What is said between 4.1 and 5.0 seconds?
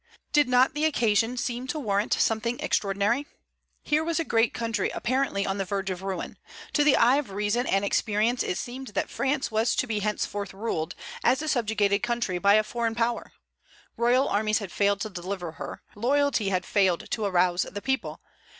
a great country